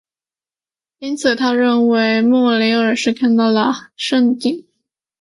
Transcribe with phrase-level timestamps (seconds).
[0.97, 4.65] 因此他认为莫雷尔是看到了蜃景。